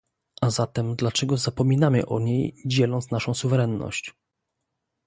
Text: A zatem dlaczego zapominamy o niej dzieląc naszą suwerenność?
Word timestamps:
A 0.41 0.49
zatem 0.49 0.95
dlaczego 0.95 1.37
zapominamy 1.37 2.05
o 2.05 2.19
niej 2.19 2.53
dzieląc 2.65 3.11
naszą 3.11 3.33
suwerenność? 3.33 4.13